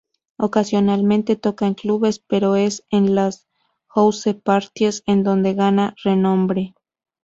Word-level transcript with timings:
Ocasionalmente 0.39 1.35
toca 1.35 1.67
en 1.67 1.75
clubes, 1.75 2.17
pero 2.17 2.55
es 2.55 2.83
en 2.89 3.13
las 3.13 3.45
"house-parties" 3.89 5.03
en 5.05 5.21
donde 5.23 5.53
gana 5.53 5.93
renombre. 6.03 6.73